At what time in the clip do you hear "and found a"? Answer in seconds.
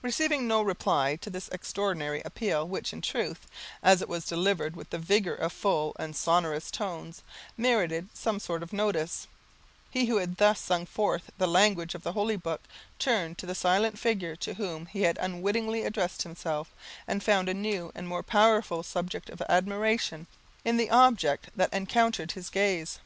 17.08-17.52